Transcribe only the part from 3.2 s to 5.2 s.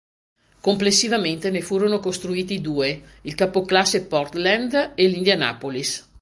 il capoclasse "Portland" e